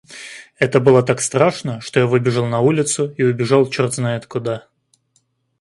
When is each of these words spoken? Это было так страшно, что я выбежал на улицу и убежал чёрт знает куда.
Это 0.57 0.79
было 0.79 1.03
так 1.03 1.21
страшно, 1.21 1.79
что 1.79 1.99
я 1.99 2.07
выбежал 2.07 2.47
на 2.47 2.59
улицу 2.59 3.13
и 3.19 3.21
убежал 3.21 3.69
чёрт 3.69 3.93
знает 3.93 4.25
куда. 4.25 4.67